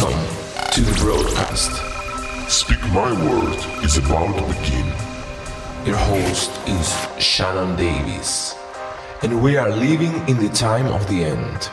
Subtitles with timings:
[0.00, 1.72] Welcome to the broadcast.
[2.50, 4.86] Speak My Word is about to begin.
[5.84, 8.56] Your host is Shannon Davis,
[9.22, 11.68] and we are living in the time of the end.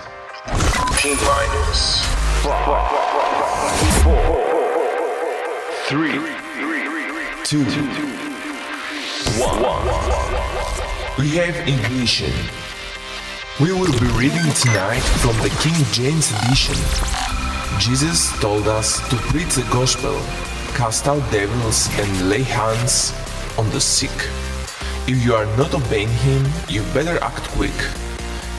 [0.98, 2.04] T minus
[2.44, 2.90] five,
[4.04, 4.44] four,
[5.88, 6.20] three,
[7.46, 7.64] Two,
[9.40, 11.18] one.
[11.18, 12.34] we have ignition.
[13.62, 17.37] We will be reading tonight from the King James Edition.
[17.80, 20.16] Jesus told us to preach the gospel,
[20.74, 23.14] cast out devils, and lay hands
[23.58, 24.12] on the sick.
[25.08, 27.78] If you are not obeying him, you better act quick.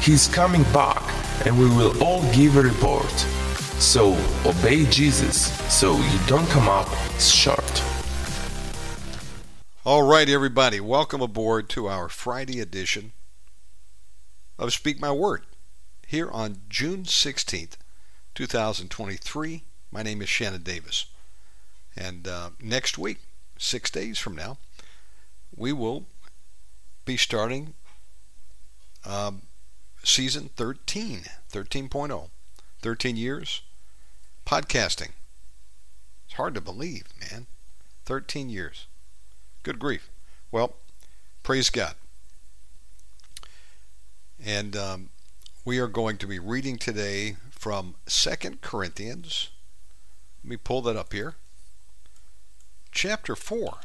[0.00, 1.02] He is coming back,
[1.44, 3.10] and we will all give a report.
[3.80, 4.12] So
[4.46, 7.82] obey Jesus so you don't come up short.
[9.84, 13.12] All right, everybody, welcome aboard to our Friday edition
[14.58, 15.44] of Speak My Word
[16.06, 17.76] here on June 16th,
[18.38, 19.64] 2023.
[19.90, 21.06] My name is Shannon Davis.
[21.96, 23.18] And uh, next week,
[23.58, 24.58] six days from now,
[25.56, 26.06] we will
[27.04, 27.74] be starting
[29.04, 29.42] um,
[30.04, 31.22] season 13,
[31.52, 32.28] 13.0,
[32.80, 33.62] 13 years
[34.46, 35.10] podcasting.
[36.26, 37.46] It's hard to believe, man.
[38.04, 38.86] 13 years.
[39.64, 40.10] Good grief.
[40.52, 40.76] Well,
[41.42, 41.96] praise God.
[44.40, 45.08] And um,
[45.64, 49.50] we are going to be reading today from Second Corinthians.
[50.44, 51.34] Let me pull that up here.
[52.92, 53.78] Chapter 4.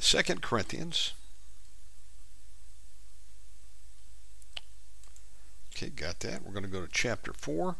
[0.00, 1.12] Second Corinthians.
[5.74, 6.44] Okay, got that.
[6.44, 7.76] We're going to go to chapter 4.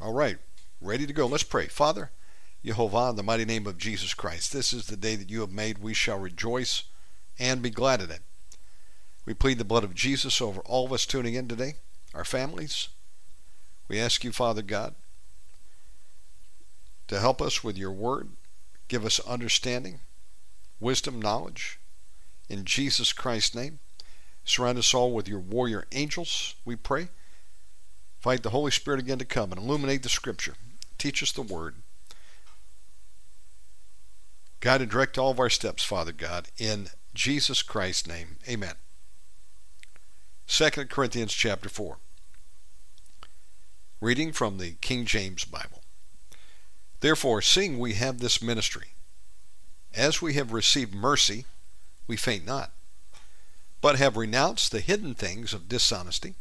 [0.00, 0.38] All right,
[0.80, 1.26] ready to go.
[1.26, 1.68] Let's pray.
[1.68, 2.10] Father,
[2.68, 5.50] Jehovah, in the mighty name of Jesus Christ, this is the day that you have
[5.50, 5.78] made.
[5.78, 6.82] We shall rejoice
[7.38, 8.20] and be glad in it.
[9.24, 11.76] We plead the blood of Jesus over all of us tuning in today,
[12.12, 12.88] our families.
[13.88, 14.96] We ask you, Father God,
[17.06, 18.32] to help us with your word.
[18.88, 20.00] Give us understanding,
[20.78, 21.80] wisdom, knowledge.
[22.50, 23.78] In Jesus Christ's name,
[24.44, 27.08] surround us all with your warrior angels, we pray.
[28.20, 30.56] Invite the Holy Spirit again to come and illuminate the Scripture.
[30.98, 31.76] Teach us the Word.
[34.60, 38.38] Guide and direct all of our steps, Father God, in Jesus Christ's name.
[38.48, 38.74] Amen.
[40.46, 41.98] 2 Corinthians chapter 4.
[44.00, 45.82] Reading from the King James Bible.
[47.00, 48.94] Therefore, seeing we have this ministry,
[49.94, 51.44] as we have received mercy,
[52.06, 52.72] we faint not,
[53.80, 56.34] but have renounced the hidden things of dishonesty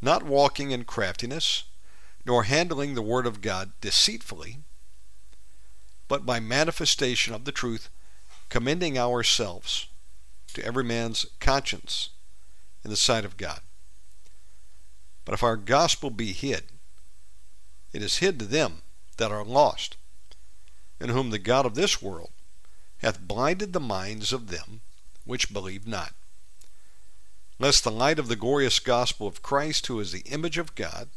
[0.00, 1.64] not walking in craftiness,
[2.24, 4.58] nor handling the word of God deceitfully,
[6.08, 7.88] but by manifestation of the truth,
[8.48, 9.88] commending ourselves
[10.54, 12.10] to every man's conscience
[12.84, 13.60] in the sight of God.
[15.24, 16.64] But if our gospel be hid,
[17.92, 18.82] it is hid to them
[19.16, 19.96] that are lost,
[21.00, 22.30] in whom the God of this world
[22.98, 24.80] hath blinded the minds of them
[25.24, 26.12] which believe not
[27.58, 31.08] lest the light of the glorious gospel of Christ, who is the image of God,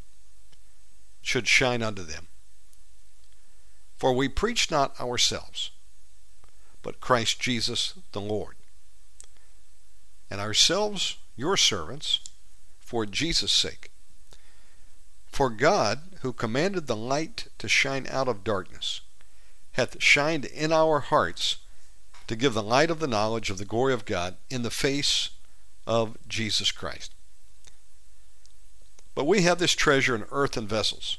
[1.21, 2.27] should shine unto them.
[3.99, 5.71] For we preach not ourselves,
[6.81, 8.55] but Christ Jesus the Lord,
[10.31, 12.21] and ourselves your servants
[12.79, 13.91] for Jesus' sake.
[15.25, 19.01] For God, who commanded the light to shine out of darkness,
[19.73, 21.57] hath shined in our hearts
[22.27, 25.31] to give the light of the knowledge of the glory of God in the face
[25.85, 27.13] of Jesus Christ.
[29.13, 31.17] But we have this treasure in earthen vessels,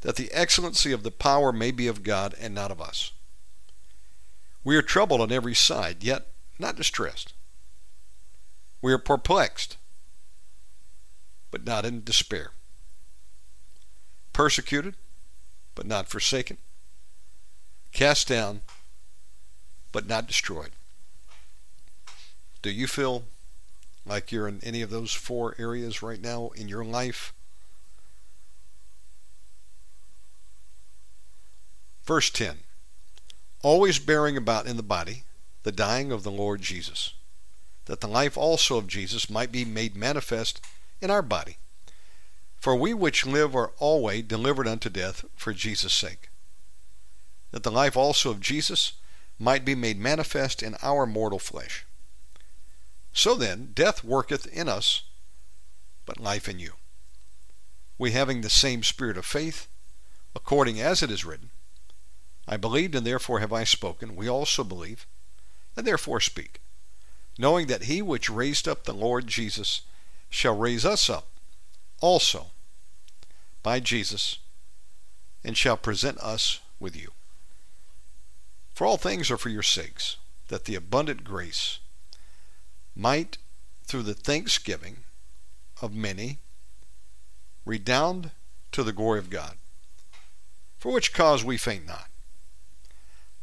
[0.00, 3.12] that the excellency of the power may be of God and not of us.
[4.64, 6.26] We are troubled on every side, yet
[6.58, 7.34] not distressed.
[8.80, 9.76] We are perplexed,
[11.50, 12.52] but not in despair.
[14.32, 14.94] Persecuted,
[15.74, 16.58] but not forsaken.
[17.92, 18.60] Cast down,
[19.90, 20.70] but not destroyed.
[22.62, 23.24] Do you feel
[24.08, 27.32] like you're in any of those four areas right now in your life.
[32.08, 32.60] Verse 10
[33.62, 35.24] Always bearing about in the body
[35.62, 37.12] the dying of the Lord Jesus,
[37.84, 40.62] that the life also of Jesus might be made manifest
[41.02, 41.58] in our body.
[42.56, 46.30] For we which live are always delivered unto death for Jesus' sake,
[47.50, 48.94] that the life also of Jesus
[49.38, 51.84] might be made manifest in our mortal flesh.
[53.12, 55.02] So then, death worketh in us,
[56.06, 56.72] but life in you.
[57.98, 59.68] We having the same spirit of faith,
[60.34, 61.50] according as it is written,
[62.48, 64.16] I believed and therefore have I spoken.
[64.16, 65.06] We also believe,
[65.76, 66.60] and therefore speak,
[67.38, 69.82] knowing that he which raised up the Lord Jesus
[70.30, 71.26] shall raise us up
[72.00, 72.46] also
[73.62, 74.38] by Jesus
[75.44, 77.12] and shall present us with you.
[78.74, 80.16] For all things are for your sakes,
[80.48, 81.80] that the abundant grace
[82.96, 83.36] might,
[83.84, 84.98] through the thanksgiving
[85.82, 86.38] of many,
[87.64, 88.30] redound
[88.72, 89.56] to the glory of God.
[90.78, 92.07] For which cause we faint not.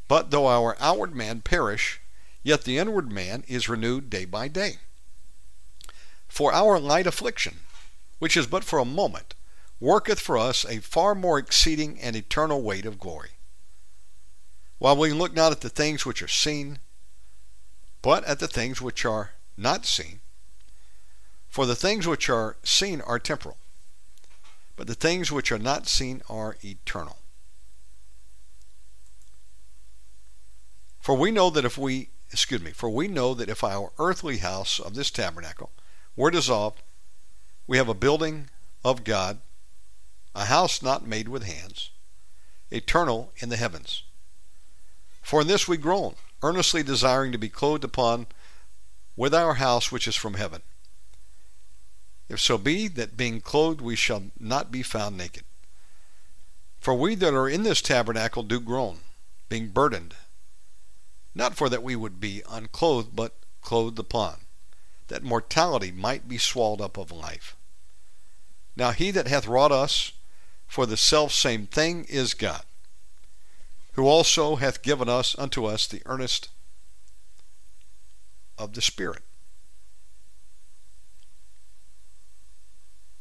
[0.07, 1.99] But though our outward man perish,
[2.43, 4.77] yet the inward man is renewed day by day.
[6.27, 7.59] For our light affliction,
[8.19, 9.33] which is but for a moment,
[9.79, 13.31] worketh for us a far more exceeding and eternal weight of glory.
[14.77, 16.79] While we look not at the things which are seen,
[18.01, 20.19] but at the things which are not seen.
[21.49, 23.57] For the things which are seen are temporal,
[24.75, 27.17] but the things which are not seen are eternal.
[31.05, 34.37] For we know that if we excuse me, for we know that if our earthly
[34.37, 35.69] house of this tabernacle
[36.15, 36.81] were dissolved,
[37.67, 38.49] we have a building
[38.83, 39.39] of God,
[40.33, 41.91] a house not made with hands,
[42.71, 44.01] eternal in the heavens.
[45.21, 48.25] For in this we groan, earnestly desiring to be clothed upon
[49.15, 50.63] with our house which is from heaven.
[52.29, 55.43] If so be that being clothed we shall not be found naked.
[56.79, 59.01] For we that are in this tabernacle do groan,
[59.49, 60.15] being burdened,
[61.35, 64.37] not for that we would be unclothed, but clothed upon,
[65.09, 67.57] that mortality might be swallowed up of life.
[68.77, 70.13] Now he that hath wrought us
[70.65, 72.63] for the self same thing is God,
[73.93, 76.49] who also hath given us unto us the earnest
[78.57, 79.21] of the Spirit.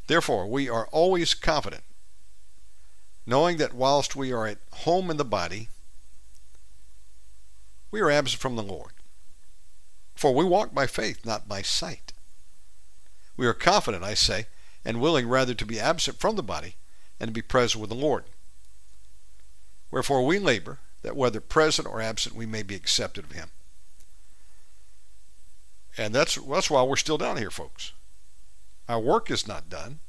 [0.06, 1.82] Therefore, we are always confident,
[3.26, 5.68] knowing that whilst we are at home in the body,
[7.94, 8.90] we are absent from the Lord.
[10.16, 12.12] For we walk by faith, not by sight.
[13.36, 14.48] We are confident, I say,
[14.84, 16.74] and willing rather to be absent from the body
[17.20, 18.24] and to be present with the Lord.
[19.92, 23.50] Wherefore we labor, that whether present or absent we may be accepted of him.
[25.96, 27.92] And that's that's why we're still down here, folks.
[28.88, 30.00] Our work is not done.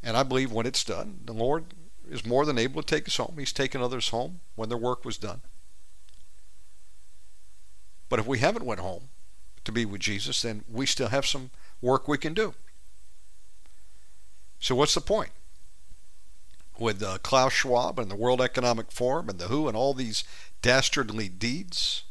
[0.00, 1.74] And I believe when it's done, the Lord
[2.08, 3.34] is more than able to take us home.
[3.36, 5.40] He's taken others home when their work was done.
[8.08, 9.08] But if we haven't went home
[9.64, 11.50] to be with Jesus, then we still have some
[11.80, 12.54] work we can do.
[14.58, 15.30] So what's the point?
[16.78, 20.24] With uh, Klaus Schwab and the World Economic Forum and the WHO and all these
[20.62, 22.04] dastardly deeds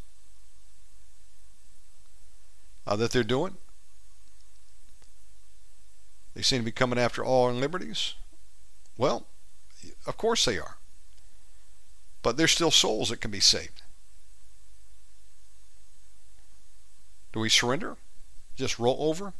[2.88, 3.58] uh, that they're doing,
[6.34, 8.16] they seem to be coming after all our liberties.
[8.98, 9.28] Well,
[10.06, 10.78] of course they are.
[12.22, 13.84] But there's still souls that can be saved.
[17.36, 17.98] Do we surrender?
[18.56, 19.34] Just roll over?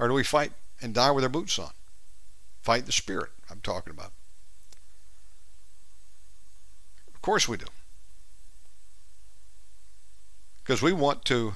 [0.00, 0.50] Or do we fight
[0.82, 1.70] and die with our boots on?
[2.60, 4.10] Fight the spirit I'm talking about.
[7.14, 7.66] Of course we do.
[10.58, 11.54] Because we want to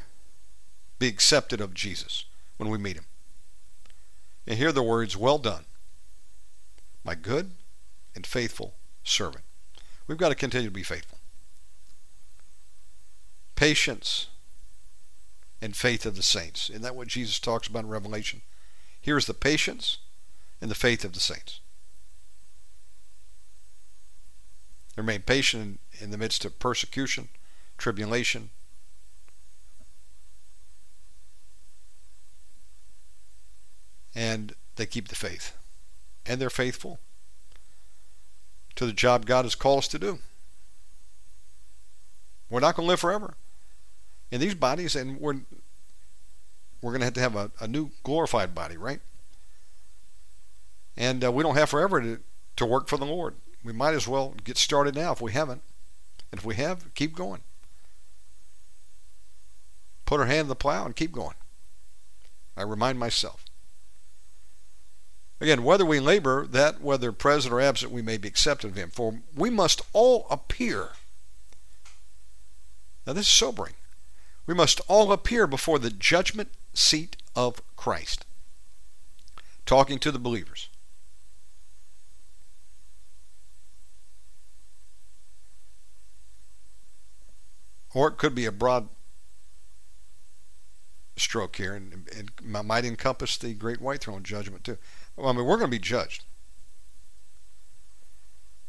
[1.01, 2.27] be accepted of Jesus
[2.57, 3.07] when we meet him.
[4.47, 5.65] And hear the words, Well done,
[7.03, 7.51] my good
[8.15, 9.43] and faithful servant.
[10.07, 11.19] We've got to continue to be faithful.
[13.57, 14.29] Patience
[15.61, 16.71] and faith of the saints.
[16.71, 18.43] Isn't that what Jesus talks about in Revelation?
[19.01, 19.99] Here's the patience
[20.61, 21.61] and the faith of the saints.
[24.95, 27.29] They remain patient in the midst of persecution,
[27.77, 28.51] tribulation.
[34.15, 35.57] And they keep the faith.
[36.27, 36.99] And they're faithful
[38.77, 40.19] to the job God has called us to do.
[42.51, 43.35] We're not going to live forever
[44.31, 45.41] in these bodies, and we're
[46.81, 49.01] we're going to have to have a, a new glorified body, right?
[50.97, 52.21] And uh, we don't have forever to,
[52.57, 53.35] to work for the Lord.
[53.65, 55.63] We might as well get started now if we haven't.
[56.31, 57.41] And if we have, keep going.
[60.07, 61.35] Put our hand in the plow and keep going.
[62.57, 63.45] I remind myself.
[65.41, 68.91] Again, whether we labor, that whether present or absent, we may be accepted of Him.
[68.91, 70.91] For we must all appear.
[73.07, 73.75] Now, this is sobering.
[74.49, 78.25] We must all appear before the judgment seat of Christ.
[79.67, 80.71] Talking to the believers.
[87.93, 88.89] Or it could be a broad
[91.19, 94.79] stroke here and, and might encompass the great white throne judgment too.
[95.23, 96.25] I mean, we're going to be judged.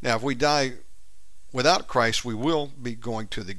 [0.02, 0.74] Now, if we die
[1.54, 3.56] without Christ, we will be going to the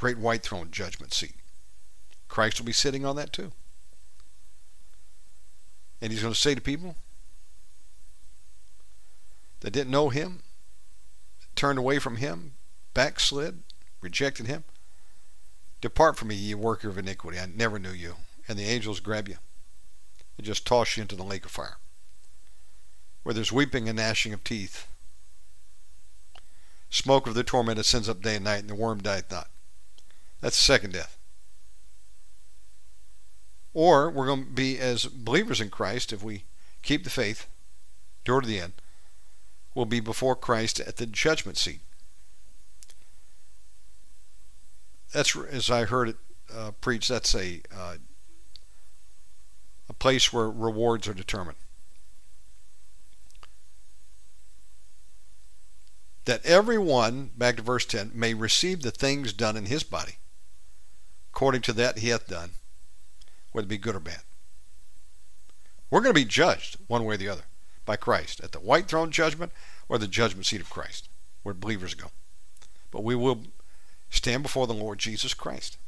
[0.00, 1.34] great white throne judgment seat.
[2.26, 3.52] Christ will be sitting on that too.
[6.00, 6.96] And he's going to say to people
[9.60, 10.40] that didn't know him,
[11.54, 12.52] turned away from him,
[12.94, 13.62] backslid,
[14.00, 14.64] rejected him,
[15.82, 17.38] Depart from me, ye worker of iniquity.
[17.38, 18.16] I never knew you.
[18.48, 19.36] And the angels grab you
[20.36, 21.76] and just toss you into the lake of fire,
[23.22, 24.86] where there's weeping and gnashing of teeth.
[26.90, 29.48] Smoke of the torment ascends up day and night, and the worm dieth not.
[30.40, 31.18] That's the second death.
[33.72, 36.44] Or we're going to be as believers in Christ, if we
[36.82, 37.46] keep the faith,
[38.24, 38.72] door to the end,
[39.74, 41.80] we'll be before Christ at the judgment seat.
[45.12, 46.16] That's as I heard it
[46.54, 47.08] uh, preached.
[47.08, 47.96] That's a uh,
[49.88, 51.58] a place where rewards are determined.
[56.26, 60.18] That everyone, back to verse 10, may receive the things done in his body,
[61.32, 62.50] according to that he hath done,
[63.52, 64.22] whether it be good or bad.
[65.90, 67.42] We're going to be judged one way or the other
[67.84, 69.52] by Christ at the white throne judgment
[69.88, 71.08] or the judgment seat of Christ,
[71.42, 72.08] where believers go.
[72.90, 73.44] But we will
[74.08, 75.78] stand before the Lord Jesus Christ.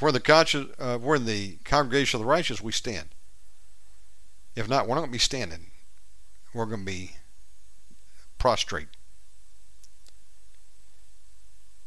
[0.00, 3.08] The uh, we're in the congregation of the righteous, we stand.
[4.54, 5.70] If not, we're not going to be standing.
[6.52, 7.12] We're going to be
[8.38, 8.88] prostrate.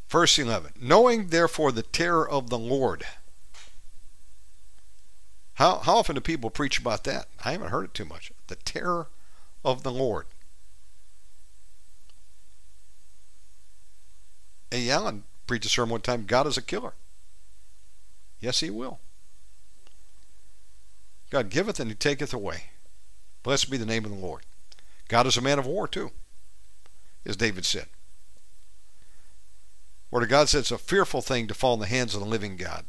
[0.08, 3.04] Verse 11 Knowing therefore the terror of the Lord.
[5.56, 7.28] How, how often do people preach about that?
[7.44, 8.32] I haven't heard it too much.
[8.48, 9.08] The terror
[9.66, 10.28] of the Lord.
[14.72, 14.90] A.
[14.90, 16.94] Allen preached a sermon one time God is a killer.
[18.40, 19.00] Yes, he will.
[21.30, 22.66] God giveth and he taketh away.
[23.44, 24.44] Blessed be the name of the Lord.
[25.08, 26.12] God is a man of war, too,
[27.26, 27.88] as David said.
[30.10, 32.28] Word of God said it's a fearful thing to fall in the hands of the
[32.28, 32.86] living God.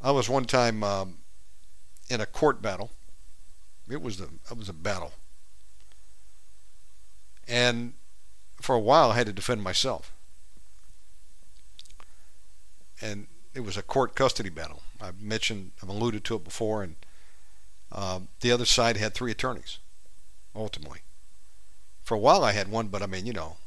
[0.00, 1.18] I was one time um,
[2.08, 2.90] in a court battle.
[3.88, 5.12] It was the it was a battle,
[7.46, 7.94] and
[8.60, 10.12] for a while, I had to defend myself.
[13.00, 14.82] And it was a court custody battle.
[15.00, 16.96] I've mentioned, I've alluded to it before, and
[17.92, 19.78] uh, the other side had three attorneys,
[20.54, 21.00] ultimately.
[22.02, 23.58] For a while, I had one, but I mean, you know,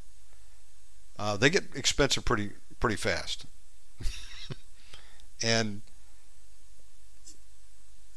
[1.19, 3.45] uh, they get expensive pretty pretty fast.
[5.43, 5.81] and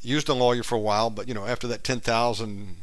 [0.01, 2.77] used a lawyer for a while, but you know, after that ten thousand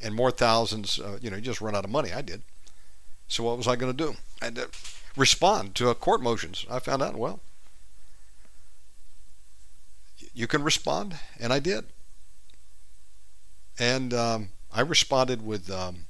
[0.00, 2.12] and more thousands, uh, you know, you just run out of money.
[2.12, 2.42] I did.
[3.28, 4.16] So what was I going to do?
[4.40, 4.70] I had to
[5.16, 6.64] respond to court motions.
[6.70, 7.40] I found out, well,
[10.34, 11.84] you can respond, and I did.
[13.78, 16.06] And um, I responded with um,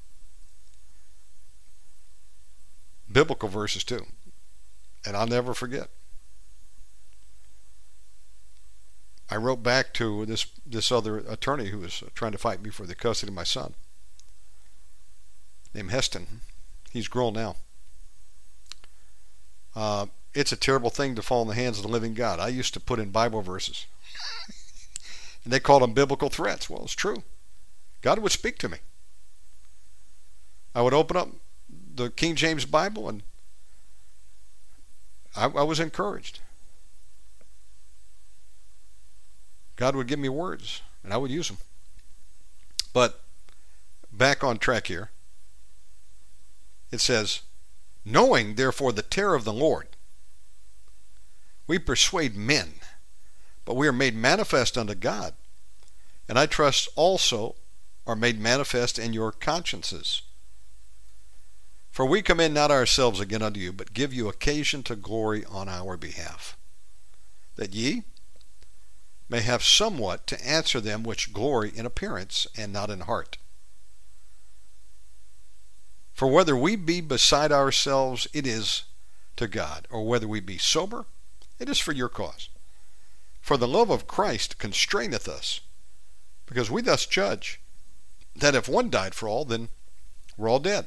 [3.12, 4.06] biblical verses too.
[5.04, 5.88] And I'll never forget.
[9.30, 12.84] I wrote back to this this other attorney who was trying to fight me for
[12.84, 13.74] the custody of my son,
[15.72, 16.40] named Heston.
[16.92, 17.56] He's grown now.
[19.74, 22.40] Uh, it's a terrible thing to fall in the hands of the living God.
[22.40, 23.86] I used to put in Bible verses.
[25.44, 26.68] and they called them biblical threats.
[26.68, 27.22] Well, it's true.
[28.02, 28.78] God would speak to me.
[30.74, 31.28] I would open up
[32.04, 33.22] the King James Bible and
[35.36, 36.40] I, I was encouraged.
[39.76, 41.58] God would give me words and I would use them.
[42.92, 43.20] But
[44.12, 45.10] back on track here.
[46.90, 47.42] It says,
[48.04, 49.88] Knowing therefore the terror of the Lord,
[51.66, 52.74] we persuade men,
[53.64, 55.34] but we are made manifest unto God,
[56.28, 57.54] and I trust also
[58.06, 60.22] are made manifest in your consciences.
[61.90, 65.68] For we commend not ourselves again unto you, but give you occasion to glory on
[65.68, 66.56] our behalf,
[67.56, 68.04] that ye
[69.28, 73.38] may have somewhat to answer them which glory in appearance and not in heart.
[76.12, 78.84] For whether we be beside ourselves, it is
[79.36, 81.06] to God, or whether we be sober,
[81.58, 82.50] it is for your cause.
[83.40, 85.60] For the love of Christ constraineth us,
[86.46, 87.60] because we thus judge
[88.36, 89.70] that if one died for all, then
[90.36, 90.86] we're all dead.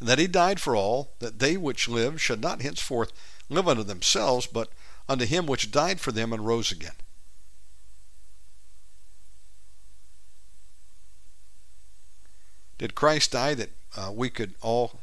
[0.00, 3.12] And that he died for all, that they which live should not henceforth
[3.50, 4.70] live unto themselves, but
[5.08, 6.94] unto him which died for them and rose again.
[12.78, 15.00] Did Christ die that uh, we could all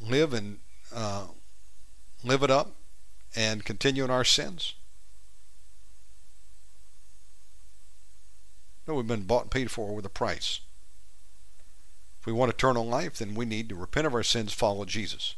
[0.00, 0.60] live and
[0.94, 1.26] uh,
[2.24, 2.74] live it up
[3.34, 4.72] and continue in our sins?
[8.88, 10.60] No, we've been bought and paid for with a price.
[12.26, 15.36] We want eternal life, then we need to repent of our sins, follow Jesus.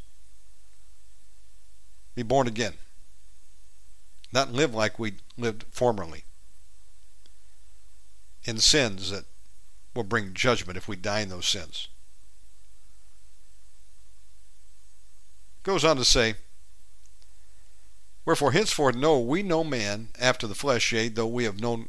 [2.14, 2.74] Be born again.
[4.32, 6.24] Not live like we lived formerly.
[8.44, 9.24] In sins that
[9.94, 11.88] will bring judgment if we die in those sins.
[15.62, 16.34] Goes on to say,
[18.24, 21.88] Wherefore henceforth know we no man after the flesh, yea, though we have known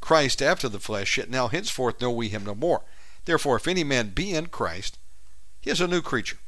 [0.00, 2.82] Christ after the flesh, yet now henceforth know we him no more.
[3.26, 4.98] Therefore, if any man be in Christ,
[5.60, 6.38] he is a new creature.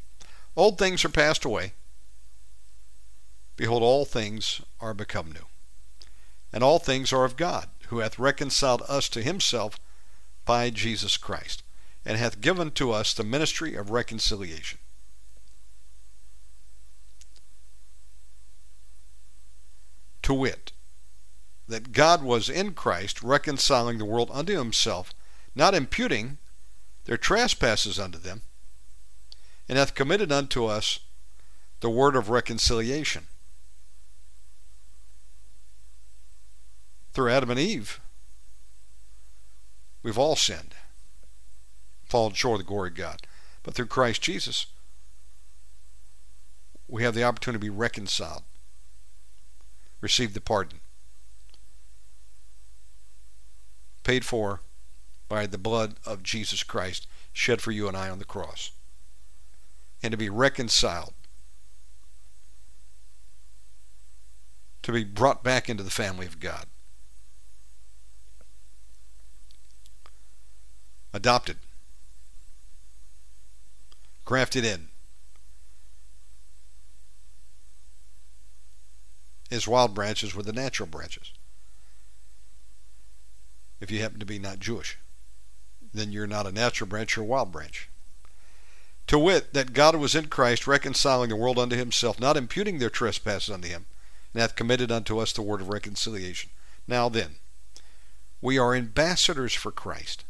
[0.56, 1.74] Old things are passed away.
[3.56, 5.46] Behold, all things are become new.
[6.52, 9.78] And all things are of God, who hath reconciled us to himself
[10.46, 11.62] by Jesus Christ,
[12.04, 14.78] and hath given to us the ministry of reconciliation.
[20.22, 20.72] To wit,
[21.66, 25.12] that God was in Christ reconciling the world unto himself,
[25.54, 26.38] not imputing
[27.08, 28.42] their trespasses unto them,
[29.66, 31.00] and hath committed unto us
[31.80, 33.24] the word of reconciliation.
[37.14, 37.98] Through Adam and Eve,
[40.02, 40.74] we've all sinned,
[42.04, 43.22] fallen short of the glory of God.
[43.62, 44.66] But through Christ Jesus,
[46.86, 48.42] we have the opportunity to be reconciled,
[50.02, 50.80] receive the pardon.
[54.08, 54.62] paid for
[55.28, 58.70] by the blood of Jesus Christ shed for you and I on the cross.
[60.02, 61.12] And to be reconciled,
[64.82, 66.66] to be brought back into the family of God.
[71.12, 71.56] Adopted,
[74.24, 74.88] grafted in.
[79.50, 81.32] His wild branches were the natural branches
[83.80, 84.98] if you happen to be not Jewish.
[85.92, 87.88] Then you're not a natural branch, you're a wild branch.
[89.08, 92.90] To wit, that God was in Christ reconciling the world unto himself, not imputing their
[92.90, 93.86] trespasses unto him,
[94.32, 96.50] and hath committed unto us the word of reconciliation.
[96.86, 97.36] Now then,
[98.42, 100.24] we are ambassadors for Christ.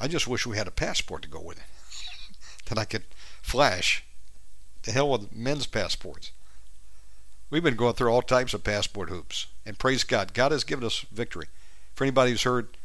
[0.00, 1.64] I just wish we had a passport to go with it.
[2.66, 3.04] that I could
[3.40, 4.04] flash.
[4.82, 6.32] The hell with men's passports.
[7.50, 9.46] We've been going through all types of passport hoops.
[9.64, 10.34] And praise God.
[10.34, 11.46] God has given us victory.
[11.94, 12.76] For anybody who's heard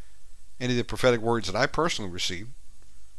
[0.59, 2.51] any of the prophetic words that I personally received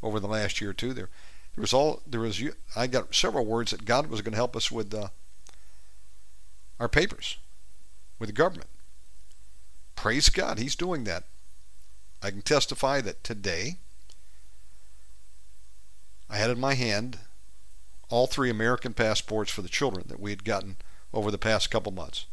[0.03, 1.09] over the last year or two, there,
[1.55, 2.43] there was all there was.
[2.77, 5.09] I got several words that God was going to help us with uh,
[6.79, 7.39] our papers,
[8.19, 8.69] with the government.
[9.97, 11.25] Praise God, He's doing that.
[12.23, 13.77] I can testify that today
[16.29, 17.19] I had in my hand
[18.09, 20.77] all three American passports for the children that we had gotten
[21.13, 22.27] over the past couple months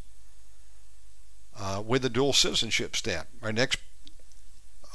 [1.58, 3.28] uh, with the dual citizenship stamp.
[3.42, 3.78] Our next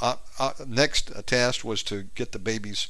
[0.01, 2.89] uh, uh, next task was to get the babies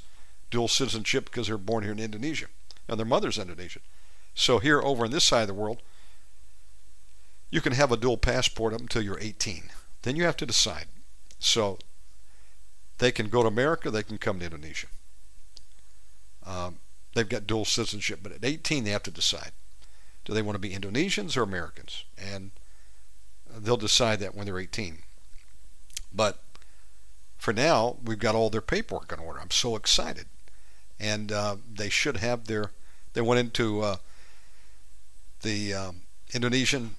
[0.49, 2.47] dual citizenship because they're born here in Indonesia
[2.87, 3.81] and their mother's Indonesian.
[4.35, 5.81] So here over on this side of the world,
[7.49, 9.69] you can have a dual passport up until you're 18.
[10.01, 10.85] Then you have to decide.
[11.39, 11.77] So
[12.97, 14.87] they can go to America, they can come to Indonesia.
[16.45, 16.79] Um,
[17.13, 19.51] they've got dual citizenship, but at 18 they have to decide.
[20.25, 22.05] Do they want to be Indonesians or Americans?
[22.17, 22.51] And
[23.57, 24.99] they'll decide that when they're 18.
[26.13, 26.41] But
[27.37, 29.39] for now, we've got all their paperwork in order.
[29.39, 30.25] I'm so excited.
[30.99, 32.71] And uh, they should have their,
[33.13, 33.95] they went into uh,
[35.41, 36.01] the um,
[36.33, 36.95] Indonesian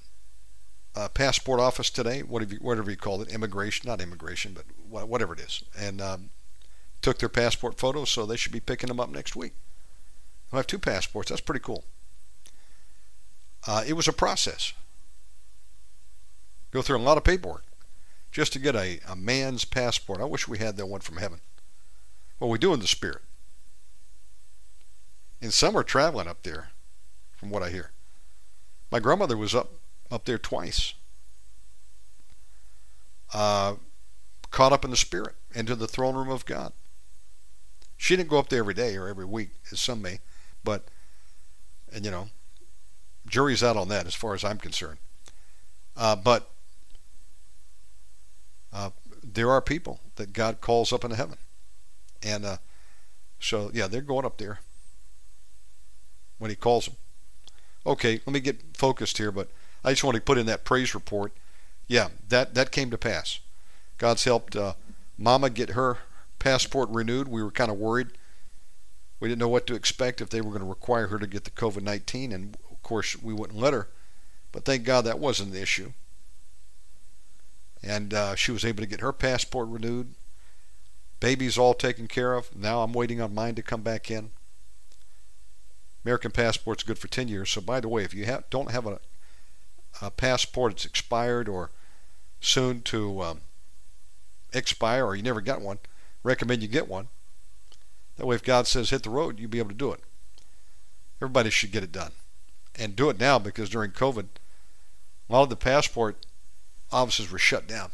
[0.94, 5.32] uh, passport office today, whatever you, whatever you call it, immigration, not immigration, but whatever
[5.32, 6.30] it is, and um,
[7.02, 9.54] took their passport photos, so they should be picking them up next week.
[10.52, 11.30] I have two passports.
[11.30, 11.84] That's pretty cool.
[13.66, 14.72] Uh, it was a process.
[16.74, 17.64] Go through a lot of paperwork
[18.32, 20.20] just to get a, a man's passport.
[20.20, 21.38] I wish we had that one from heaven.
[22.40, 23.22] Well, we do in the spirit.
[25.40, 26.70] And some are traveling up there,
[27.36, 27.92] from what I hear.
[28.90, 29.70] My grandmother was up
[30.10, 30.94] up there twice.
[33.32, 33.76] Uh,
[34.50, 36.72] caught up in the spirit into the throne room of God.
[37.96, 40.18] She didn't go up there every day or every week, as some may,
[40.64, 40.88] but
[41.92, 42.30] and you know,
[43.28, 44.98] jury's out on that as far as I'm concerned.
[45.96, 46.50] Uh, but
[48.74, 48.90] uh,
[49.22, 51.38] there are people that God calls up into heaven,
[52.22, 52.56] and uh,
[53.40, 54.58] so yeah, they're going up there
[56.38, 56.96] when He calls them.
[57.86, 59.48] Okay, let me get focused here, but
[59.84, 61.32] I just want to put in that praise report.
[61.86, 63.40] Yeah, that that came to pass.
[63.96, 64.74] God's helped uh,
[65.16, 65.98] Mama get her
[66.38, 67.28] passport renewed.
[67.28, 68.08] We were kind of worried.
[69.20, 71.44] We didn't know what to expect if they were going to require her to get
[71.44, 73.88] the COVID 19, and of course, we wouldn't let her,
[74.52, 75.92] but thank God that wasn't the issue.
[77.84, 80.14] And uh, she was able to get her passport renewed.
[81.20, 82.54] Baby's all taken care of.
[82.56, 84.30] Now I'm waiting on mine to come back in.
[86.04, 87.50] American passport's good for 10 years.
[87.50, 89.00] So, by the way, if you don't have a,
[90.02, 91.70] a passport that's expired or
[92.40, 93.40] soon to um,
[94.52, 95.78] expire or you never got one,
[96.22, 97.08] recommend you get one.
[98.16, 100.00] That way, if God says hit the road, you'll be able to do it.
[101.20, 102.12] Everybody should get it done.
[102.76, 104.26] And do it now because during COVID,
[105.28, 106.26] a lot of the passport
[106.94, 107.90] offices were shut down.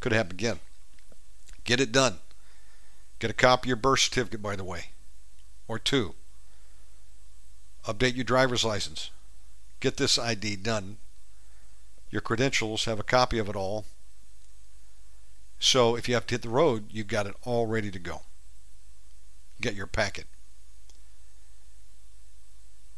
[0.00, 0.60] Could happen again.
[1.64, 2.20] Get it done.
[3.18, 4.90] Get a copy of your birth certificate, by the way,
[5.66, 6.14] or two.
[7.84, 9.10] Update your driver's license.
[9.80, 10.98] Get this ID done.
[12.10, 13.84] Your credentials, have a copy of it all.
[15.58, 18.22] So if you have to hit the road, you've got it all ready to go.
[19.60, 20.26] Get your packet.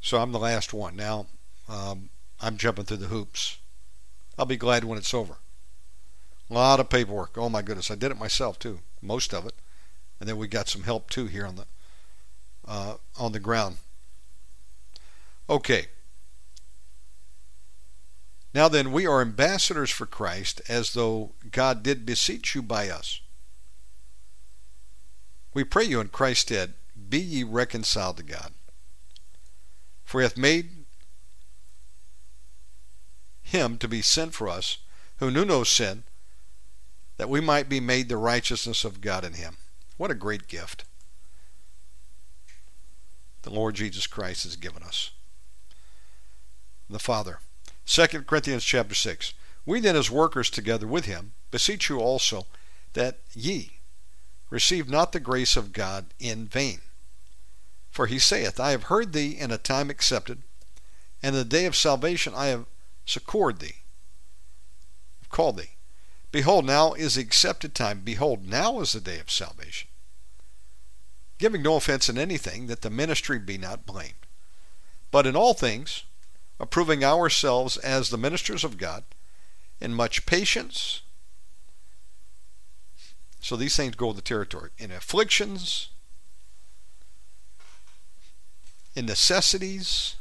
[0.02, 0.96] So I'm the last one.
[0.96, 1.26] Now,
[1.68, 3.58] um, I'm jumping through the hoops.
[4.40, 5.36] I'll be glad when it's over.
[6.48, 7.36] A lot of paperwork.
[7.36, 9.52] Oh my goodness, I did it myself too, most of it,
[10.18, 11.66] and then we got some help too here on the
[12.66, 13.76] uh, on the ground.
[15.50, 15.88] Okay.
[18.54, 23.20] Now then, we are ambassadors for Christ, as though God did beseech you by us.
[25.52, 26.72] We pray you in Christ's stead,
[27.10, 28.52] be ye reconciled to God.
[30.02, 30.79] For he hath made
[33.50, 34.78] him to be sin for us,
[35.18, 36.04] who knew no sin,
[37.16, 39.58] that we might be made the righteousness of God in him.
[39.96, 40.84] What a great gift
[43.42, 45.10] the Lord Jesus Christ has given us.
[46.88, 47.38] The Father.
[47.86, 49.32] 2 Corinthians chapter 6.
[49.66, 52.46] We then as workers together with him beseech you also
[52.92, 53.78] that ye
[54.50, 56.80] receive not the grace of God in vain.
[57.90, 60.42] For he saith, I have heard thee in a time accepted,
[61.22, 62.66] and the day of salvation I have
[63.04, 63.76] succored thee,
[65.28, 65.76] called thee.
[66.32, 68.02] Behold, now is the accepted time.
[68.04, 69.88] Behold, now is the day of salvation.
[71.38, 74.14] Giving no offense in anything, that the ministry be not blamed.
[75.10, 76.04] But in all things,
[76.60, 79.04] approving ourselves as the ministers of God,
[79.80, 81.00] in much patience.
[83.40, 84.70] So these things go with the territory.
[84.78, 85.88] In afflictions,
[88.94, 90.16] in necessities,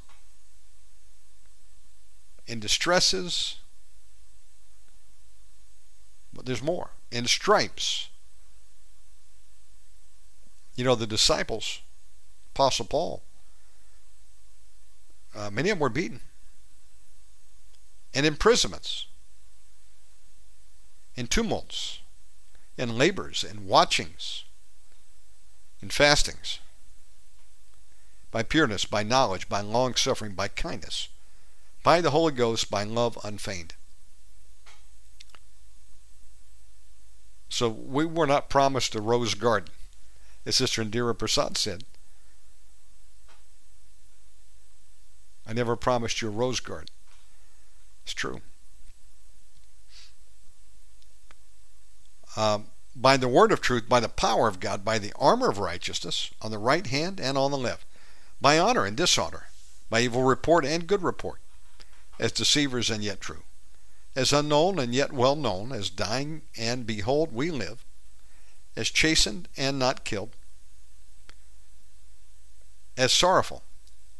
[2.49, 3.57] in distresses.
[6.33, 6.89] But there's more.
[7.11, 8.09] In stripes.
[10.75, 11.81] You know, the disciples,
[12.55, 13.21] Apostle Paul,
[15.35, 16.21] uh, many of them were beaten.
[18.13, 19.05] And imprisonments,
[21.15, 21.99] And tumults,
[22.77, 24.45] And labors, And watchings,
[25.81, 26.59] And fastings,
[28.31, 31.09] by pureness, by knowledge, by long suffering, by kindness
[31.83, 33.73] by the Holy Ghost, by love unfeigned.
[37.49, 39.69] So we were not promised a rose garden,
[40.45, 41.83] as Sister Indira Prasad said.
[45.47, 46.89] I never promised you a rose garden.
[48.03, 48.41] It's true.
[52.37, 55.57] Um, by the word of truth, by the power of God, by the armor of
[55.57, 57.85] righteousness, on the right hand and on the left,
[58.39, 59.47] by honor and dishonor,
[59.89, 61.39] by evil report and good report,
[62.19, 63.43] as deceivers and yet true,
[64.15, 67.85] as unknown and yet well known, as dying and behold we live,
[68.75, 70.35] as chastened and not killed,
[72.97, 73.63] as sorrowful,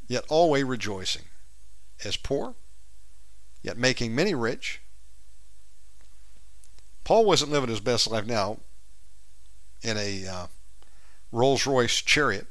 [0.07, 1.25] yet always rejoicing,
[2.05, 2.55] as poor,
[3.61, 4.81] yet making many rich.
[7.03, 8.59] Paul wasn't living his best life now
[9.81, 10.47] in a uh,
[11.31, 12.47] Rolls Royce chariot.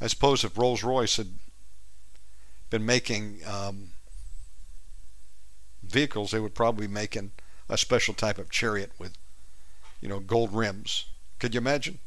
[0.00, 1.38] I suppose if Rolls Royce had
[2.70, 3.90] been making um,
[5.82, 7.32] vehicles, they would probably be making
[7.68, 9.16] a special type of chariot with,
[10.00, 11.06] you know, gold rims.
[11.38, 11.98] Could you imagine?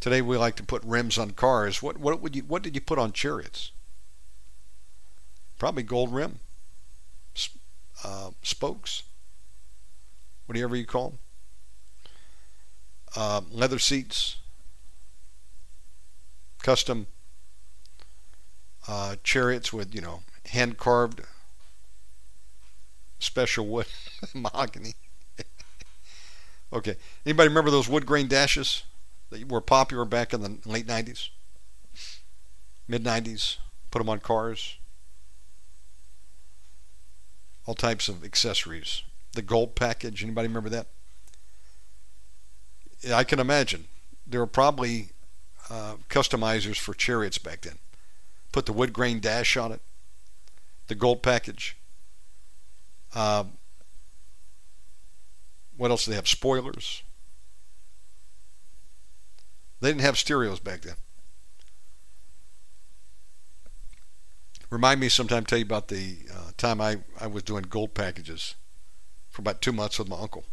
[0.00, 1.82] Today we like to put rims on cars.
[1.82, 3.70] What what would you what did you put on chariots?
[5.58, 6.38] Probably gold rim,
[8.02, 9.02] uh, spokes,
[10.46, 11.18] whatever you call them.
[13.14, 14.36] Uh, leather seats,
[16.62, 17.06] custom
[18.88, 21.22] uh, chariots with, you know, hand carved
[23.18, 23.86] special wood,
[24.34, 24.94] mahogany.
[26.72, 26.96] okay.
[27.24, 28.84] Anybody remember those wood grain dashes
[29.30, 31.28] that were popular back in the late 90s?
[32.88, 33.58] Mid 90s?
[33.90, 34.76] Put them on cars.
[37.66, 39.02] All types of accessories.
[39.32, 40.24] The gold package.
[40.24, 40.88] Anybody remember that?
[43.12, 43.86] I can imagine.
[44.26, 45.10] There were probably
[45.68, 47.78] uh, customizers for chariots back then
[48.52, 49.80] put the wood grain dash on it,
[50.88, 51.76] the gold package.
[53.14, 53.44] Uh,
[55.76, 56.28] what else do they have?
[56.28, 57.02] Spoilers.
[59.80, 60.96] They didn't have stereos back then.
[64.68, 68.54] Remind me sometime, tell you about the uh, time I, I was doing gold packages
[69.28, 70.44] for about two months with my uncle.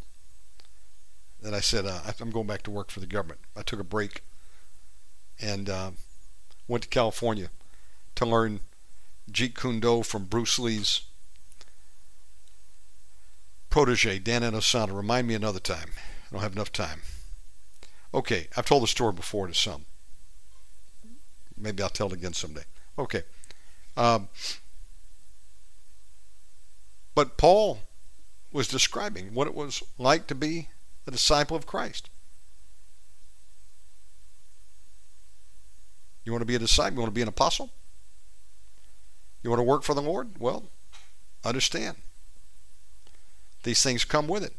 [1.39, 3.41] Then I said, uh, I'm going back to work for the government.
[3.55, 4.23] I took a break
[5.39, 5.91] and uh,
[6.67, 7.49] went to California
[8.17, 8.59] to learn
[9.31, 11.01] Jeet Kune Do from Bruce Lee's
[13.69, 14.95] protege, Dan Inosanto.
[14.95, 15.91] Remind me another time.
[15.97, 17.01] I don't have enough time.
[18.13, 19.85] Okay, I've told the story before to some.
[21.57, 22.63] Maybe I'll tell it again someday.
[22.97, 23.23] Okay.
[23.95, 24.29] Um,
[27.15, 27.79] but Paul
[28.51, 30.69] was describing what it was like to be
[31.05, 32.09] a disciple of Christ.
[36.23, 36.95] You want to be a disciple?
[36.95, 37.71] You want to be an apostle?
[39.43, 40.39] You want to work for the Lord?
[40.39, 40.69] Well,
[41.43, 41.97] understand.
[43.63, 44.53] These things come with it.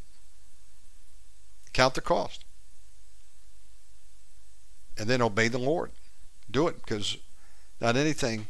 [1.73, 2.45] Count the cost.
[4.97, 5.93] And then obey the Lord.
[6.51, 7.17] Do it because
[7.81, 8.47] not anything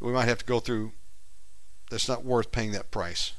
[0.00, 0.92] we might have to go through
[1.90, 3.34] that's not worth paying that price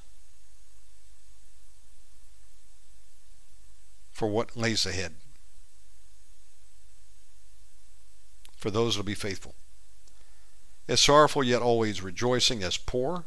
[4.12, 5.16] for what lays ahead.
[8.56, 9.56] For those who will be faithful.
[10.92, 13.24] As sorrowful, yet always rejoicing, as poor,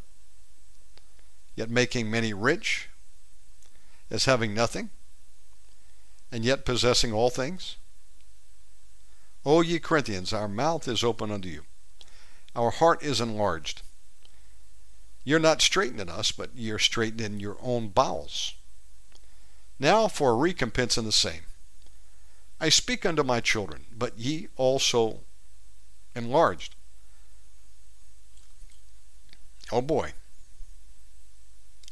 [1.57, 2.91] yet making many rich,
[4.11, 4.91] as having nothing,
[6.31, 7.79] and yet possessing all things.
[9.47, 11.63] O ye Corinthians, our mouth is open unto you.
[12.55, 13.81] Our heart is enlarged.
[15.25, 18.53] You're not straitened us, but you're straitened in your own bowels.
[19.79, 21.45] Now for a recompense in the same.
[22.61, 25.21] I speak unto my children, but ye also
[26.15, 26.75] enlarged.
[29.75, 30.13] Oh boy.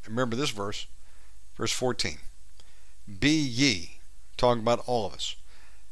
[0.07, 0.87] Remember this verse,
[1.57, 2.19] verse 14.
[3.19, 3.99] Be ye,
[4.37, 5.35] talking about all of us,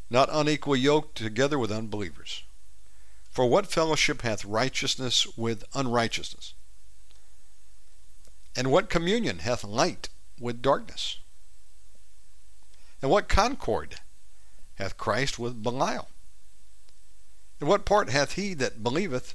[0.09, 2.45] not unequally yoked together with unbelievers.
[3.29, 6.55] For what fellowship hath righteousness with unrighteousness?
[8.55, 11.19] And what communion hath light with darkness?
[13.03, 13.97] And what concord
[14.77, 16.09] hath Christ with Belial?
[17.59, 19.35] And what part hath he that believeth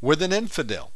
[0.00, 0.92] with an infidel?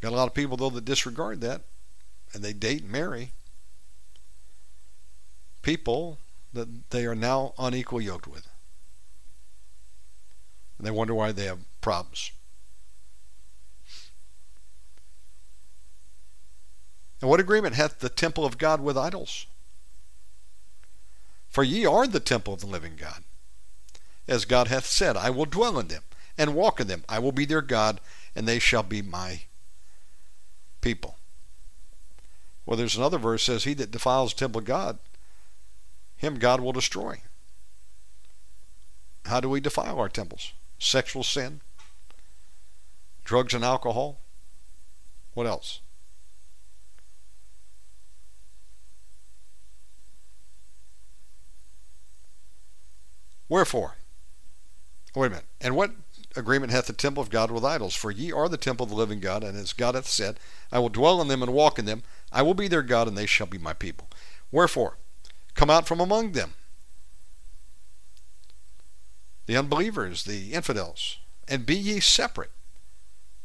[0.00, 1.62] Got a lot of people, though, that disregard that,
[2.32, 3.32] and they date and marry
[5.62, 6.18] people
[6.52, 8.48] that they are now unequal yoked with.
[10.78, 12.30] And they wonder why they have problems.
[17.20, 19.46] And what agreement hath the temple of God with idols?
[21.48, 23.24] For ye are the temple of the living God.
[24.28, 26.02] As God hath said, I will dwell in them
[26.36, 27.04] and walk in them.
[27.08, 28.00] I will be their God,
[28.34, 29.45] and they shall be my
[30.86, 31.16] people.
[32.64, 35.00] Well, there's another verse says, He that defiles the temple of God,
[36.16, 37.22] him God will destroy.
[39.24, 40.52] How do we defile our temples?
[40.78, 41.60] Sexual sin,
[43.24, 44.20] drugs and alcohol.
[45.34, 45.80] What else?
[53.48, 53.96] Wherefore?
[55.16, 55.46] wait a minute.
[55.60, 55.90] And what
[56.36, 57.94] agreement hath the temple of God with idols?
[57.94, 60.38] For ye are the temple of the living God, and as God hath said,
[60.70, 62.02] I will dwell in them and walk in them.
[62.32, 64.08] I will be their God, and they shall be my people.
[64.50, 64.98] Wherefore?
[65.54, 66.54] Come out from among them.
[69.46, 71.18] The unbelievers, the infidels,
[71.48, 72.50] and be ye separate,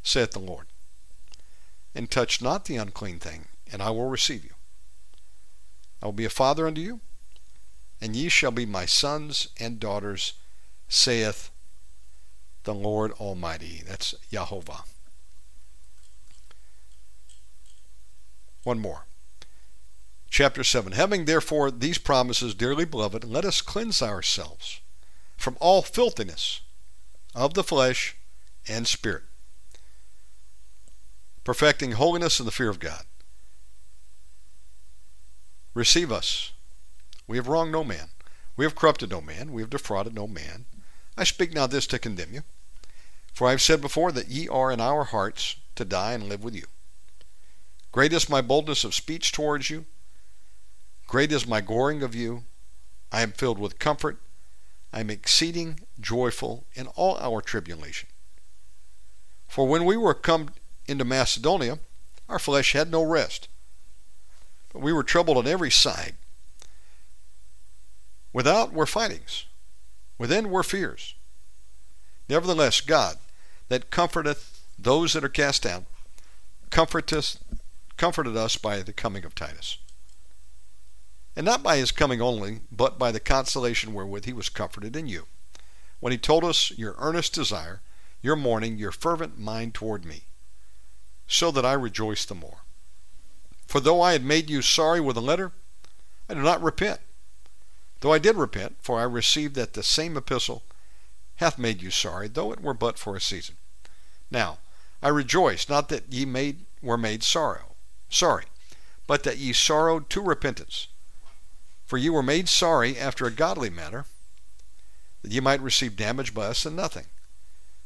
[0.03, 0.67] saith the Lord.
[1.93, 4.51] And touch not the unclean thing, and I will receive you.
[6.01, 7.01] I will be a father unto you,
[8.01, 10.33] and ye shall be my sons and daughters,
[10.89, 11.51] saith
[12.63, 13.81] the Lord Almighty.
[13.87, 14.83] That's Jehovah.
[18.63, 19.05] One more.
[20.29, 20.93] Chapter 7.
[20.93, 24.79] Having therefore these promises, dearly beloved, let us cleanse ourselves
[25.35, 26.61] from all filthiness
[27.33, 28.15] of the flesh
[28.67, 29.23] and spirit,
[31.43, 33.03] perfecting holiness in the fear of God.
[35.73, 36.51] Receive us
[37.31, 38.09] we have wronged no man.
[38.57, 39.53] We have corrupted no man.
[39.53, 40.65] We have defrauded no man.
[41.17, 42.43] I speak now this to condemn you.
[43.33, 46.43] For I have said before that ye are in our hearts to die and live
[46.43, 46.65] with you.
[47.91, 49.85] Great is my boldness of speech towards you.
[51.07, 52.43] Great is my goring of you.
[53.11, 54.19] I am filled with comfort.
[54.93, 58.09] I am exceeding joyful in all our tribulation.
[59.47, 60.49] For when we were come
[60.87, 61.79] into Macedonia,
[62.29, 63.49] our flesh had no rest.
[64.71, 66.15] But we were troubled on every side.
[68.31, 69.45] Without were fightings,
[70.21, 71.15] within were fears.
[72.29, 73.17] Nevertheless, God,
[73.69, 75.87] that comforteth those that are cast down,
[76.69, 77.43] comforteth,
[77.97, 79.79] comforted us by the coming of Titus.
[81.35, 85.07] And not by his coming only, but by the consolation wherewith he was comforted in
[85.07, 85.25] you,
[85.99, 87.81] when he told us your earnest desire,
[88.21, 90.25] your mourning, your fervent mind toward me,
[91.25, 92.59] so that I rejoice the more.
[93.65, 95.51] For though I had made you sorry with a letter,
[96.29, 96.99] I do not repent.
[98.01, 100.63] Though I did repent, for I received that the same epistle
[101.35, 103.55] hath made you sorry, though it were but for a season.
[104.29, 104.59] Now,
[105.01, 107.75] I rejoice, not that ye made, were made sorrow,
[108.09, 108.45] sorry,
[109.07, 110.87] but that ye sorrowed to repentance.
[111.85, 114.05] For ye were made sorry after a godly manner,
[115.21, 117.05] that ye might receive damage by us and nothing.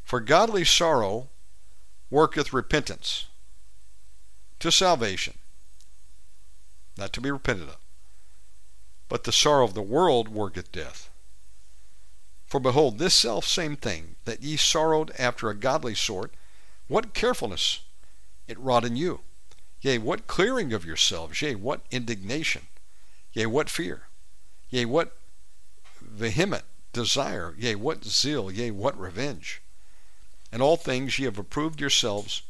[0.04, 1.30] For godly sorrow
[2.10, 3.26] worketh repentance
[4.60, 5.38] to salvation,
[6.98, 7.78] not to be repented of.
[9.08, 11.10] But the sorrow of the world worketh death.
[12.46, 16.34] For behold, this self same thing, that ye sorrowed after a godly sort,
[16.88, 17.82] what carefulness
[18.48, 19.22] it wrought in you!
[19.82, 21.42] Yea, what clearing of yourselves!
[21.42, 22.68] Yea, what indignation!
[23.34, 24.04] Yea, what fear!
[24.70, 25.18] Yea, what
[26.02, 26.64] vehement
[26.94, 27.56] desire!
[27.58, 28.52] Yea, what zeal!
[28.52, 29.62] Yea, what revenge!
[30.52, 32.44] And all things ye have approved yourselves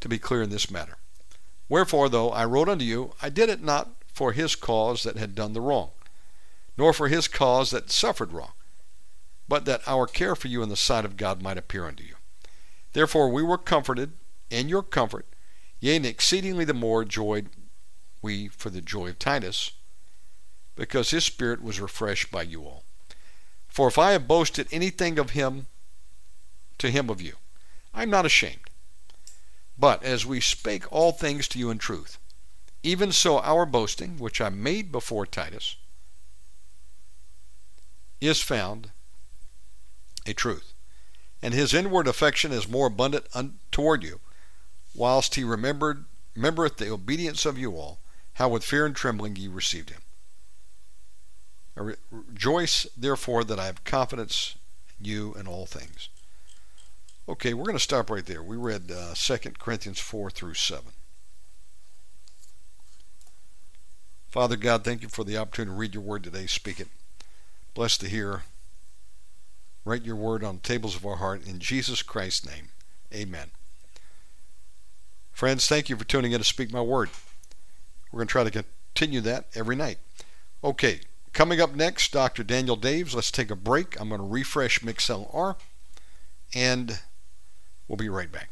[0.00, 0.96] to be clear in this matter.
[1.68, 5.34] Wherefore, though I wrote unto you, I did it not for his cause that had
[5.34, 5.90] done the wrong,
[6.76, 8.52] nor for his cause that suffered wrong,
[9.48, 12.14] but that our care for you in the sight of God might appear unto you.
[12.92, 14.12] Therefore we were comforted
[14.50, 15.26] in your comfort,
[15.80, 17.50] yea, and exceedingly the more joyed
[18.22, 19.72] we for the joy of Titus,
[20.76, 22.84] because his spirit was refreshed by you all.
[23.68, 25.66] For if I have boasted anything of him
[26.78, 27.34] to him of you,
[27.94, 28.70] I am not ashamed
[29.80, 32.18] but as we spake all things to you in truth,
[32.82, 35.76] even so our boasting, which I made before Titus,
[38.20, 38.90] is found
[40.26, 40.72] a truth.
[41.42, 43.26] And his inward affection is more abundant
[43.70, 44.20] toward you,
[44.94, 46.04] whilst he remembered
[46.36, 47.98] remembereth the obedience of you all,
[48.34, 50.00] how with fear and trembling ye received him.
[51.76, 54.54] I rejoice, therefore, that I have confidence
[54.98, 56.08] in you in all things.
[57.28, 58.42] Okay, we're going to stop right there.
[58.42, 60.92] We read uh, 2 Corinthians 4 through 7.
[64.30, 66.46] Father God, thank you for the opportunity to read your word today.
[66.46, 66.88] Speak it.
[67.74, 68.44] Bless to hear.
[69.84, 71.46] Write your word on the tables of our heart.
[71.46, 72.68] In Jesus Christ's name,
[73.12, 73.50] amen.
[75.32, 77.08] Friends, thank you for tuning in to Speak My Word.
[78.12, 79.98] We're going to try to continue that every night.
[80.62, 81.00] Okay,
[81.32, 82.44] coming up next, Dr.
[82.44, 83.14] Daniel Daves.
[83.14, 83.98] Let's take a break.
[83.98, 85.56] I'm going to refresh MixLR
[86.54, 87.00] and
[87.90, 88.50] We'll be right back.